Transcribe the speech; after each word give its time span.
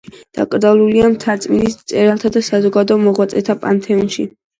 დაკრძალულია 0.37 1.09
მთაწმინდის 1.15 1.75
მწერალთა 1.81 2.31
და 2.37 2.43
საზოგადო 2.47 2.97
მოღვაწეთა 3.05 3.57
პანთეონში. 3.67 4.27